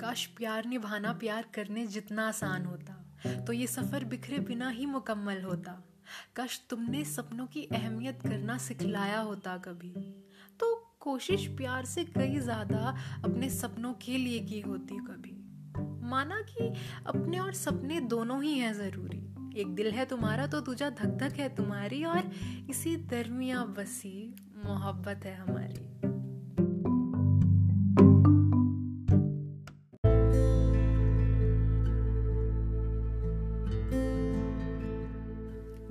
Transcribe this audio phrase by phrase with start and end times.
[0.00, 2.96] काश प्यार निभाना प्यार करने जितना आसान होता
[3.46, 5.72] तो ये सफ़र बिखरे बिना ही मुकम्मल होता।
[6.36, 9.90] काश तुमने सपनों की अहमियत करना सिखलाया होता कभी।
[10.60, 15.36] तो कोशिश प्यार से कई ज़्यादा अपने सपनों के लिए की होती कभी।
[16.10, 16.72] माना कि
[17.06, 19.18] अपने और सपने दोनों ही हैं ज़रूरी।
[19.60, 22.30] एक दिल है तुम्हारा तो दूजा धक धक है तुम्हारी, और
[22.70, 25.99] इसी दरमिया बसी मोहब्बत है हमारी।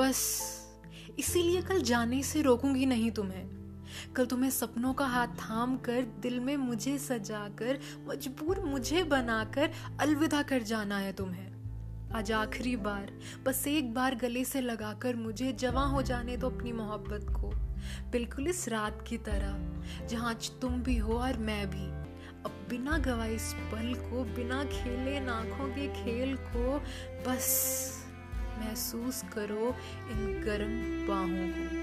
[0.00, 0.40] बस,
[1.18, 3.48] इसीलिए कल जाने से रोकूँगी नहीं तुम्हें।
[4.16, 7.78] कल तुम्हें सपनों का हाथ थाम कर, दिल में मुझे सजाकर,
[8.08, 11.50] मजबूर मुझे बनाकर अलविदा कर जाना है तुम्हें।
[12.14, 13.12] आज आखिरी बार,
[13.44, 17.50] बस एक बार गले से लगाकर मुझे जवा हो जाने दो अपनी मोहब्बत को।
[18.10, 19.58] बिल्कुल इस रात की तरह,
[20.06, 21.86] जहाँ आज तुम भी हो और मैं भी।
[22.44, 26.78] अब बिना गवाए इस पल को, बिना खेले नाखों के खेल को,
[27.28, 27.99] बस
[28.60, 29.74] महसूस करो
[30.10, 31.80] इन गर्म बाहों को।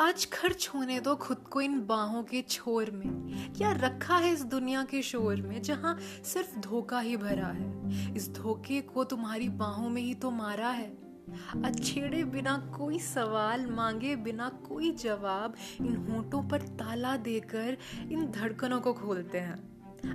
[0.00, 4.44] आज खर्च होने दो खुद को इन बाहों के छोर में। क्या रखा है इस
[4.44, 8.14] दुनिया के शोर में जहाँ सिर्फ़ धोखा ही भरा है?
[8.16, 11.01] इस धोखे को तुम्हारी बाहों में ही तो मारा है।
[11.64, 17.76] अच्छेड़े बिना कोई सवाल, मांगे बिना कोई जवाब, इन होठों पर ताला देकर
[18.12, 19.72] इन धड़कनों को खोलते हैं।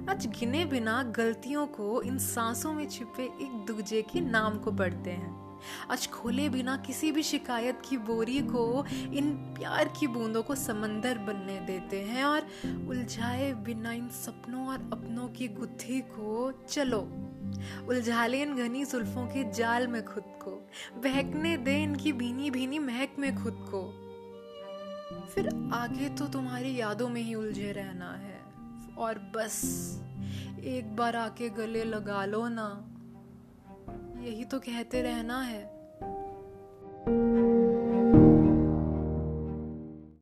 [0.09, 5.11] आज गिने बिना गलतियों को इन सांसों में छिपे एक दूजे के नाम को पढ़ते
[5.11, 5.46] हैं।
[5.91, 11.17] आज खोले बिना किसी भी शिकायत की बोरी को, इन प्यार की बूंदों को समंदर
[11.17, 12.47] बनने देते हैं और
[12.88, 16.99] उलझाए बिना इन सपनों और अपनों की गुत्थी को चलो।
[17.88, 20.52] उलझा ले इन घनी जुल्फों के जाल में खुद को,
[21.03, 23.83] बहकने दे इनकी भीनी भीनी महक में खुद को।
[25.27, 28.39] फिर आगे तो तुम्हारी यादों में ही उलझे रहना है,
[28.98, 29.61] और बस,
[30.64, 32.67] एक बार आके गले लगा लो ना।
[34.23, 35.77] यही तो कहते रहना है।